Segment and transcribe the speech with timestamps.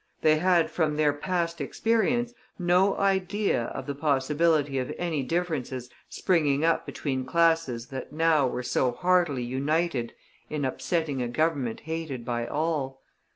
[0.23, 6.65] They had, from their past experience, no idea of the possibility of any differences springing
[6.65, 10.13] up between classes that now were so heartily united
[10.49, 13.03] in upsetting a Government hated by all.